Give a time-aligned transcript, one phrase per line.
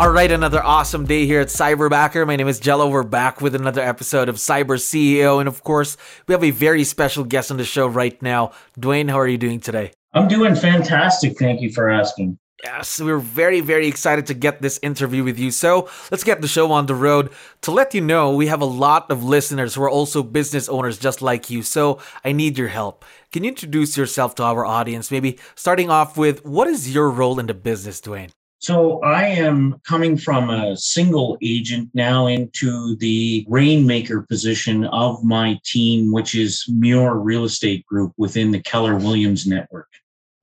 [0.00, 2.26] All right, another awesome day here at Cyberbacker.
[2.26, 2.88] My name is Jello.
[2.88, 5.40] We're back with another episode of Cyber CEO.
[5.40, 8.52] And of course, we have a very special guest on the show right now.
[8.78, 9.92] Dwayne, how are you doing today?
[10.14, 11.38] I'm doing fantastic.
[11.38, 12.38] Thank you for asking.
[12.64, 15.50] Yes, we're very, very excited to get this interview with you.
[15.50, 17.28] So let's get the show on the road.
[17.60, 20.98] To let you know, we have a lot of listeners who are also business owners
[20.98, 21.62] just like you.
[21.62, 23.04] So I need your help.
[23.32, 25.10] Can you introduce yourself to our audience?
[25.10, 28.30] Maybe starting off with what is your role in the business, Dwayne?
[28.60, 35.58] So I am coming from a single agent now into the rainmaker position of my
[35.64, 39.88] team, which is Muir Real Estate Group within the Keller Williams network.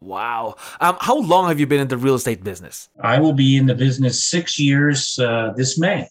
[0.00, 0.56] Wow.
[0.80, 2.88] Um, how long have you been in the real estate business?
[3.02, 6.08] I will be in the business six years uh, this May.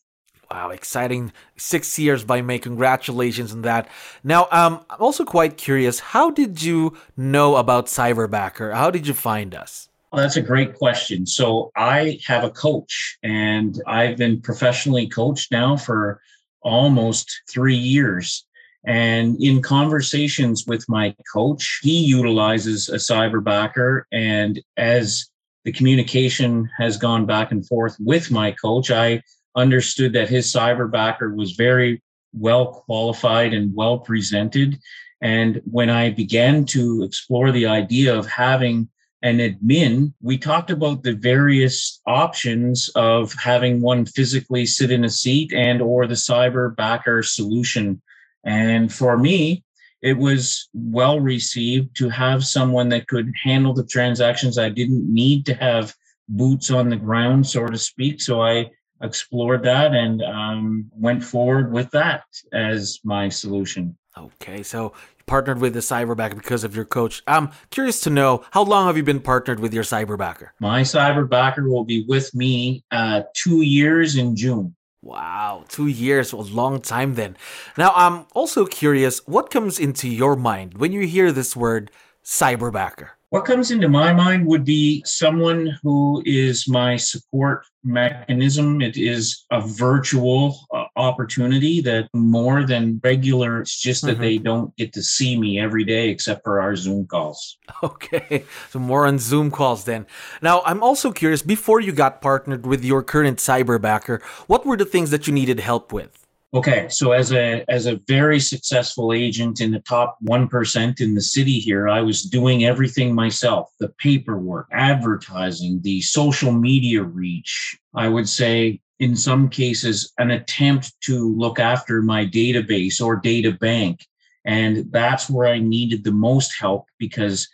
[0.51, 1.33] Wow, exciting.
[1.57, 2.59] Six years by May.
[2.59, 3.89] Congratulations on that.
[4.23, 5.99] Now, um, I'm also quite curious.
[5.99, 8.75] How did you know about Cyberbacker?
[8.75, 9.89] How did you find us?
[10.15, 11.25] That's a great question.
[11.25, 16.21] So I have a coach and I've been professionally coached now for
[16.61, 18.45] almost three years.
[18.85, 24.03] And in conversations with my coach, he utilizes a cyberbacker.
[24.11, 25.27] And as
[25.63, 29.23] the communication has gone back and forth with my coach, I
[29.55, 32.01] understood that his cyberbacker was very
[32.33, 34.77] well qualified and well presented.
[35.21, 38.89] And when I began to explore the idea of having
[39.21, 45.09] and admin, we talked about the various options of having one physically sit in a
[45.09, 48.01] seat and or the cyber backer solution.
[48.43, 49.63] And for me,
[50.01, 54.57] it was well received to have someone that could handle the transactions.
[54.57, 55.95] I didn't need to have
[56.29, 58.21] boots on the ground, so to speak.
[58.21, 58.69] So I
[59.01, 62.23] explored that and um, went forward with that
[62.53, 63.97] as my solution.
[64.17, 64.93] Okay, so
[65.25, 67.23] partnered with the cyberbacker because of your coach.
[67.27, 70.49] I'm curious to know how long have you been partnered with your cyberbacker?
[70.59, 74.75] My cyberbacker will be with me uh, two years in June.
[75.01, 77.37] Wow, two years, a long time then.
[77.77, 81.91] Now, I'm also curious what comes into your mind when you hear this word
[82.25, 83.09] cyberbacker?
[83.29, 88.81] What comes into my mind would be someone who is my support mechanism.
[88.81, 94.21] It is a virtual uh, opportunity that more than regular, it's just that mm-hmm.
[94.21, 97.57] they don't get to see me every day except for our Zoom calls.
[97.83, 100.05] Okay, so more on Zoom calls then.
[100.41, 104.85] Now, I'm also curious before you got partnered with your current cyberbacker, what were the
[104.85, 106.25] things that you needed help with?
[106.55, 111.21] Okay, so as a as a very successful agent in the top 1% in the
[111.21, 117.77] city here, I was doing everything myself, the paperwork, advertising, the social media reach.
[117.93, 123.51] I would say in some cases an attempt to look after my database or data
[123.51, 124.05] bank.
[124.45, 127.47] And that's where I needed the most help because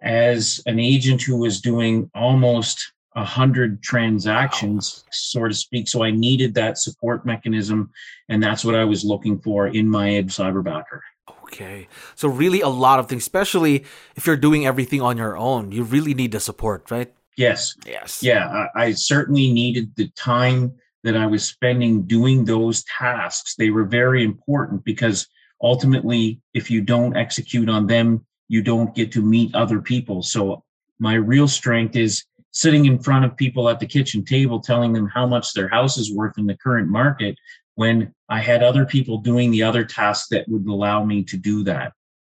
[0.00, 5.88] as an agent who was doing almost a hundred transactions, so to speak.
[5.88, 7.90] So I needed that support mechanism,
[8.28, 11.00] and that's what I was looking for in my Cyberbacker.
[11.44, 13.84] Okay, so really a lot of things, especially
[14.16, 15.70] if you're doing everything on your own.
[15.70, 17.12] You really need the support, right?
[17.36, 17.76] Yes.
[17.86, 18.22] Yes.
[18.22, 20.72] Yeah, I, I certainly needed the time
[21.04, 23.54] that I was spending doing those tasks.
[23.56, 25.26] They were very important because
[25.60, 30.22] ultimately, if you don't execute on them, you don't get to meet other people.
[30.22, 30.62] So
[30.98, 35.08] my real strength is sitting in front of people at the kitchen table telling them
[35.08, 37.36] how much their house is worth in the current market
[37.76, 41.64] when I had other people doing the other tasks that would allow me to do
[41.64, 41.94] that.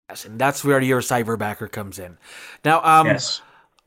[0.10, 2.18] Yes, and that's where your cyberbacker comes in.
[2.64, 3.42] Now, um, yes.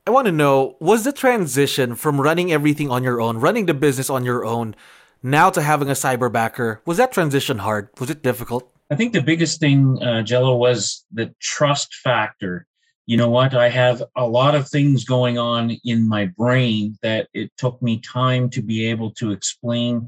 [0.07, 3.73] I want to know was the transition from running everything on your own, running the
[3.73, 4.73] business on your own,
[5.21, 7.89] now to having a cyberbacker, was that transition hard?
[7.99, 8.71] Was it difficult?
[8.89, 12.65] I think the biggest thing, uh, Jello, was the trust factor
[13.09, 17.29] you know what i have a lot of things going on in my brain that
[17.33, 20.05] it took me time to be able to explain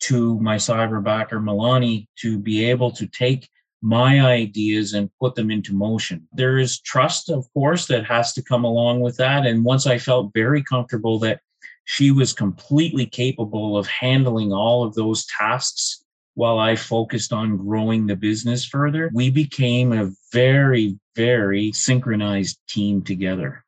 [0.00, 3.48] to my cyberbacker milani to be able to take
[3.82, 8.42] my ideas and put them into motion there is trust of course that has to
[8.42, 11.40] come along with that and once i felt very comfortable that
[11.84, 16.04] she was completely capable of handling all of those tasks
[16.34, 23.02] while I focused on growing the business further, we became a very, very synchronized team
[23.02, 23.64] together.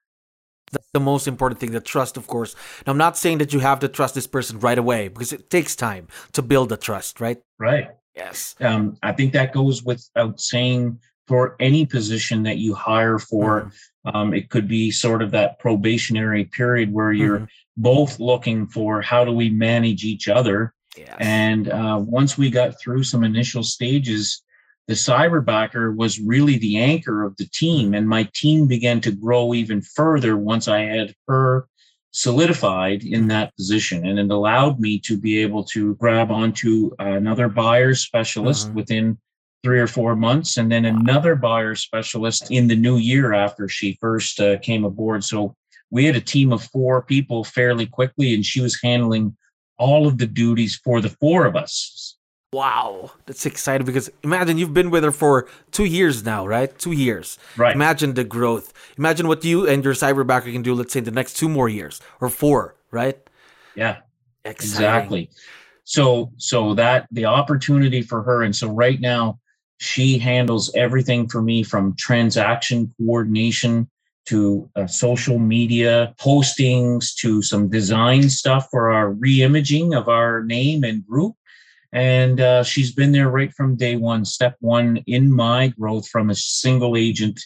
[0.71, 2.57] That's the most important thing, the trust, of course.
[2.87, 5.51] Now, I'm not saying that you have to trust this person right away because it
[5.51, 7.43] takes time to build the trust, right?
[7.59, 7.89] Right.
[8.15, 8.55] Yes.
[8.61, 10.99] Um, I think that goes without saying
[11.29, 13.63] for any position that you hire for.
[13.63, 14.17] Mm-hmm.
[14.17, 17.83] Um, it could be sort of that probationary period where you're mm-hmm.
[17.83, 20.75] both looking for how do we manage each other.
[20.97, 21.17] Yes.
[21.21, 24.43] And uh, once we got through some initial stages,
[24.89, 27.95] the cyberbacker was really the anchor of the team.
[27.95, 31.69] And my team began to grow even further once I had her
[32.13, 34.07] solidified in that position.
[34.07, 38.75] And it allowed me to be able to grab onto another buyer specialist uh-huh.
[38.75, 39.19] within
[39.63, 43.97] three or four months, and then another buyer specialist in the new year after she
[44.01, 45.23] first uh, came aboard.
[45.23, 45.55] So
[45.91, 49.37] we had a team of four people fairly quickly, and she was handling
[49.79, 52.17] all of the duties for the four of us.
[52.53, 56.77] Wow, that's exciting because imagine you've been with her for two years now, right?
[56.79, 57.39] Two years.
[57.57, 57.75] Right.
[57.75, 58.75] Imagine the growth.
[58.99, 62.03] Imagine what you and your cyberbacker can do, let's say, the next two more years
[62.21, 63.19] or four, right?
[63.75, 63.99] Yeah.
[64.45, 64.85] Exciting.
[64.85, 65.31] Exactly.
[65.85, 69.39] So, so that the opportunity for her, and so right now,
[69.79, 73.91] she handles everything for me from transaction coordination
[74.27, 80.85] to uh, social media postings to some design stuff for our reimaging of our name
[80.85, 81.35] and group
[81.93, 86.31] and uh, she's been there right from day one, step one in my growth from
[86.31, 87.41] a single agent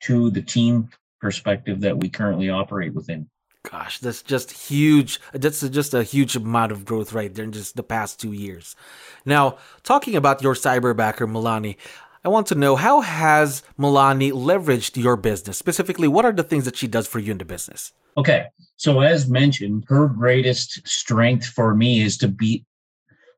[0.00, 0.88] to the team
[1.20, 3.28] perspective that we currently operate within.
[3.70, 5.20] Gosh, that's just huge.
[5.34, 8.74] That's just a huge amount of growth right there in just the past two years.
[9.26, 11.76] Now, talking about your cyberbacker, Milani,
[12.24, 15.58] I want to know how has Milani leveraged your business?
[15.58, 17.92] Specifically, what are the things that she does for you in the business?
[18.16, 18.46] Okay.
[18.76, 22.64] So, as mentioned, her greatest strength for me is to be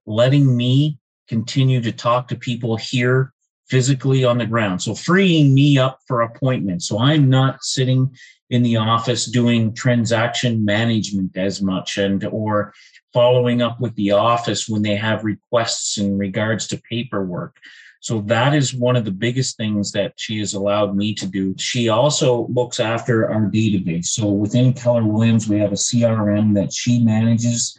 [0.07, 3.33] letting me continue to talk to people here
[3.69, 4.83] physically on the ground.
[4.83, 6.87] So freeing me up for appointments.
[6.87, 8.15] So I'm not sitting
[8.51, 12.75] in the office doing transaction management as much and or
[13.15, 17.57] following up with the office when they have requests in regards to paperwork.
[18.01, 21.55] So that is one of the biggest things that she has allowed me to do.
[21.57, 24.07] She also looks after our database.
[24.07, 27.79] So within Keller Williams, we have a CRM that she manages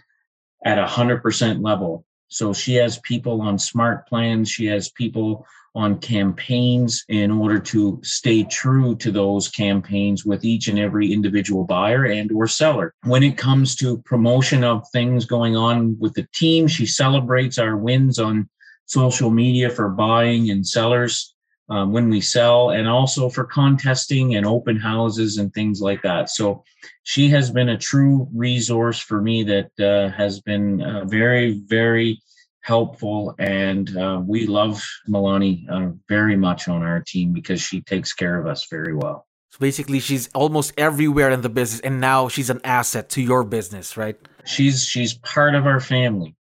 [0.66, 2.06] at a 100% level.
[2.34, 5.46] So she has people on smart plans, she has people
[5.76, 11.64] on campaigns in order to stay true to those campaigns with each and every individual
[11.64, 12.94] buyer and or seller.
[13.04, 17.78] When it comes to promotion of things going on with the team, she celebrates our
[17.78, 18.50] wins on
[18.86, 21.33] social media for buying and sellers
[21.70, 26.30] um, when we sell and also for contesting and open houses and things like that.
[26.30, 26.64] So
[27.04, 32.22] she has been a true resource for me that uh, has been uh, very, very
[32.62, 33.36] helpful.
[33.40, 38.40] And uh, we love Milani uh, very much on our team because she takes care
[38.40, 39.28] of us very well.
[39.52, 43.44] So basically, she's almost everywhere in the business, and now she's an asset to your
[43.44, 44.18] business, right?
[44.46, 46.36] She's she's part of our family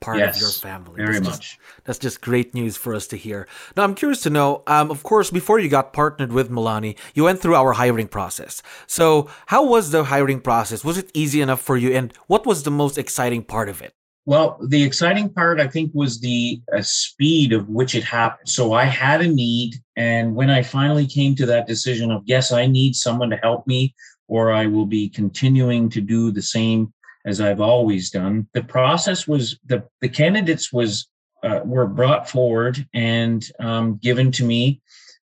[0.00, 0.96] part yes, of your family.
[0.96, 1.40] Very that's much.
[1.40, 3.46] Just, that's just great news for us to hear.
[3.76, 4.62] Now, I'm curious to know.
[4.66, 8.62] Um, of course, before you got partnered with Milani, you went through our hiring process.
[8.86, 10.84] So, how was the hiring process?
[10.84, 11.92] Was it easy enough for you?
[11.92, 13.94] And what was the most exciting part of it?
[14.28, 18.46] Well, the exciting part, I think, was the uh, speed of which it happened.
[18.46, 19.76] So I had a need.
[19.96, 23.66] And when I finally came to that decision of, yes, I need someone to help
[23.66, 23.94] me,
[24.26, 26.92] or I will be continuing to do the same
[27.28, 28.48] as I've always done.
[28.54, 31.08] The process was the the candidates was
[31.44, 34.80] uh, were brought forward and um, given to me,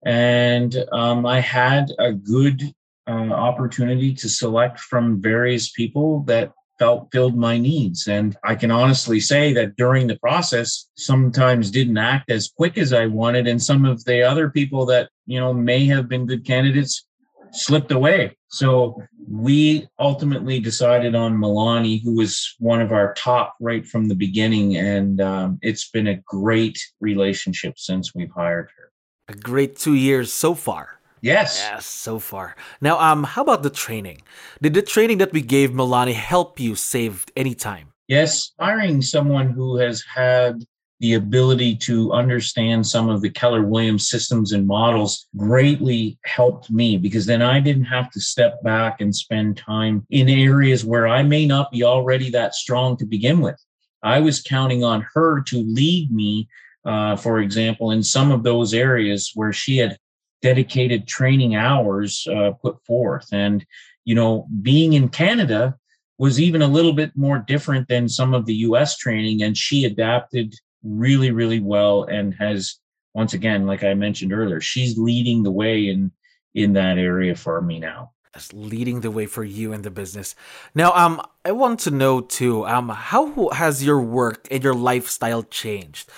[0.05, 2.61] and um, I had a good
[3.07, 8.09] uh, opportunity to select from various people that felt filled my needs.
[8.09, 12.93] And I can honestly say that during the process, sometimes didn't act as quick as
[12.93, 16.45] I wanted, and some of the other people that you know may have been good
[16.45, 17.07] candidates
[17.53, 18.37] slipped away.
[18.49, 24.15] So we ultimately decided on Milani, who was one of our top right from the
[24.15, 24.77] beginning.
[24.77, 28.91] And um, it's been a great relationship since we've hired her.
[29.29, 30.99] A great two years so far.
[31.21, 31.65] Yes.
[31.65, 32.57] Yes, so far.
[32.81, 34.23] Now, um, how about the training?
[34.61, 37.93] Did the training that we gave Milani help you save any time?
[38.09, 40.65] Yes, hiring someone who has had
[41.03, 46.97] the ability to understand some of the Keller Williams systems and models greatly helped me
[46.97, 51.25] because then I didn't have to step back and spend time in areas where I
[51.25, 53.61] may not be already that strong to begin with.
[54.05, 56.49] I was counting on her to lead me,
[56.85, 59.99] uh, for example, in some of those areas where she had
[60.41, 63.27] dedicated training hours uh, put forth.
[63.33, 63.67] And,
[64.05, 65.75] you know, being in Canada,
[66.19, 69.85] was even a little bit more different than some of the US training, and she
[69.85, 72.79] adapted really, really well and has
[73.15, 76.13] once again, like I mentioned earlier, she's leading the way in
[76.55, 78.13] in that area for me now.
[78.53, 80.35] Leading the way for you in the business.
[80.75, 85.43] Now, um, I want to know too, um, how has your work and your lifestyle
[85.43, 86.09] changed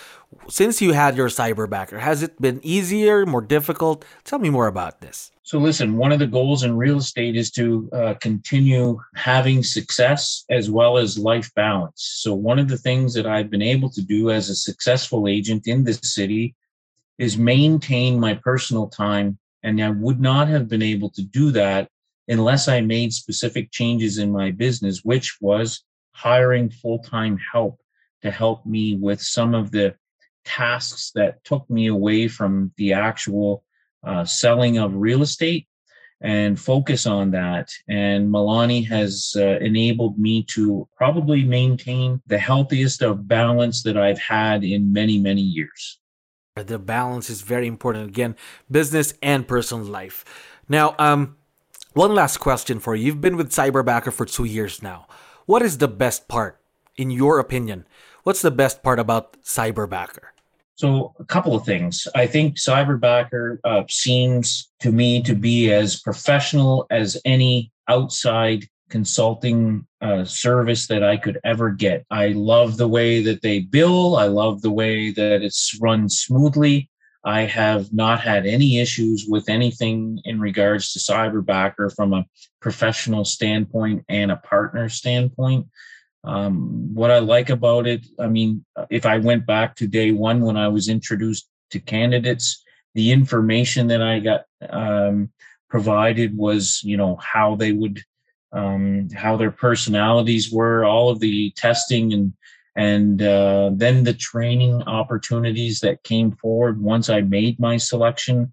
[0.48, 2.00] since you had your cyberbacker?
[2.00, 4.04] Has it been easier, more difficult?
[4.24, 5.30] Tell me more about this.
[5.42, 10.44] So, listen, one of the goals in real estate is to uh, continue having success
[10.48, 12.02] as well as life balance.
[12.22, 15.66] So, one of the things that I've been able to do as a successful agent
[15.66, 16.54] in this city
[17.18, 19.38] is maintain my personal time.
[19.62, 21.88] And I would not have been able to do that
[22.28, 27.80] unless I made specific changes in my business, which was hiring full time help
[28.22, 29.94] to help me with some of the
[30.44, 33.64] tasks that took me away from the actual
[34.06, 35.66] uh, selling of real estate
[36.20, 37.68] and focus on that.
[37.88, 44.18] And Milani has uh, enabled me to probably maintain the healthiest of balance that I've
[44.18, 46.00] had in many, many years.
[46.56, 48.08] The balance is very important.
[48.08, 48.36] Again,
[48.70, 50.24] business and personal life.
[50.68, 51.36] Now, um,
[51.94, 53.06] one last question for you.
[53.06, 55.06] You've been with Cyberbacker for two years now.
[55.46, 56.60] What is the best part,
[56.96, 57.86] in your opinion?
[58.24, 60.34] What's the best part about Cyberbacker?
[60.76, 62.08] So, a couple of things.
[62.16, 69.86] I think Cyberbacker uh, seems to me to be as professional as any outside consulting
[70.00, 72.04] uh, service that I could ever get.
[72.10, 76.88] I love the way that they bill, I love the way that it's run smoothly.
[77.24, 82.26] I have not had any issues with anything in regards to Cyberbacker from a
[82.60, 85.66] professional standpoint and a partner standpoint.
[86.22, 90.42] Um, what I like about it, I mean, if I went back to day one
[90.42, 92.62] when I was introduced to candidates,
[92.94, 95.30] the information that I got um,
[95.68, 98.02] provided was, you know, how they would,
[98.52, 102.34] um, how their personalities were, all of the testing and
[102.76, 108.52] and uh, then the training opportunities that came forward once I made my selection.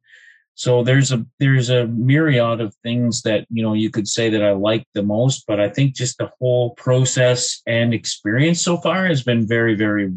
[0.55, 4.43] So there's a there's a myriad of things that you know you could say that
[4.43, 9.07] i like the most but i think just the whole process and experience so far
[9.07, 10.11] has been very very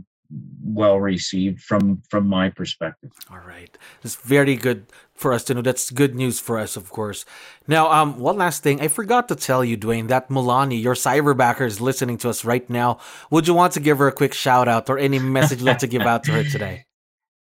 [0.63, 3.13] well received from from my perspective.
[3.31, 3.77] All right.
[4.03, 5.63] It's very good for us to know.
[5.63, 7.25] That's good news for us of course.
[7.69, 8.81] Now um one last thing.
[8.81, 12.69] I forgot to tell you dwayne that milani your cyberbacker is listening to us right
[12.69, 12.99] now.
[13.31, 15.79] Would you want to give her a quick shout out or any message you'd like
[15.79, 16.87] to give out to her today?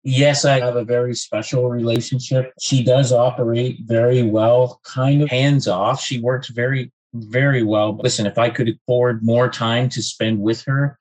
[0.05, 2.53] Yes, I have a very special relationship.
[2.61, 6.01] She does operate very well, kind of hands off.
[6.01, 7.97] She works very, very well.
[7.97, 10.99] Listen, if I could afford more time to spend with her,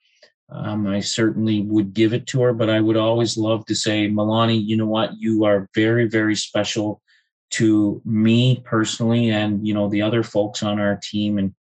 [0.50, 2.54] um, I certainly would give it to her.
[2.54, 5.18] But I would always love to say, Milani, you know what?
[5.18, 7.02] You are very, very special
[7.50, 11.38] to me personally, and you know the other folks on our team.
[11.38, 11.54] And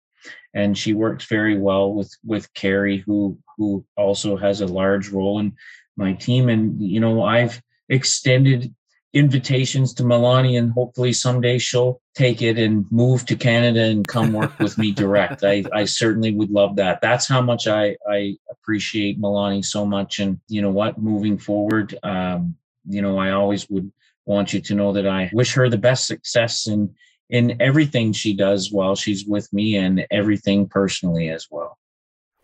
[0.54, 5.38] and she works very well with with Carrie, who who also has a large role
[5.38, 5.54] in
[5.96, 6.48] my team.
[6.48, 8.74] And, you know, I've extended
[9.16, 14.34] invitations to Milani and hopefully someday she'll take it and move to Canada and come
[14.34, 15.42] work with me direct.
[15.42, 17.00] I, I certainly would love that.
[17.00, 20.18] That's how much I, I appreciate Milani so much.
[20.18, 22.56] And you know what, moving forward, um,
[22.86, 23.90] you know, I always would
[24.26, 26.94] want you to know that I wish her the best success in
[27.28, 31.76] in everything she does while she's with me and everything personally as well.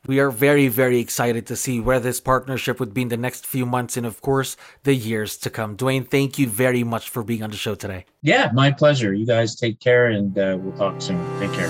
[0.09, 3.47] We are very, very excited to see where this partnership would be in the next
[3.47, 5.76] few months and, of course, the years to come.
[5.76, 8.06] Dwayne, thank you very much for being on the show today.
[8.21, 9.14] Yeah, my pleasure.
[9.14, 11.23] You guys take care and uh, we'll talk soon.
[11.38, 11.68] Take care.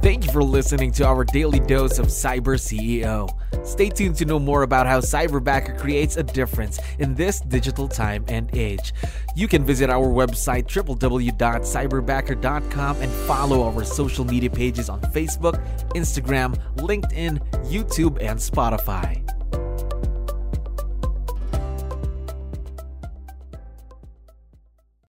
[0.00, 3.28] Thank you for listening to our daily dose of Cyber CEO.
[3.64, 8.24] Stay tuned to know more about how Cyberbacker creates a difference in this digital time
[8.28, 8.94] and age.
[9.36, 16.56] You can visit our website www.cyberbacker.com and follow our social media pages on Facebook, Instagram,
[16.76, 19.31] LinkedIn, YouTube, and Spotify.